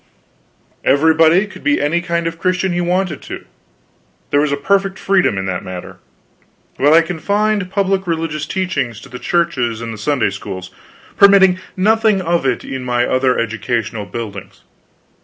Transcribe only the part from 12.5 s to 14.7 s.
in my other educational buildings.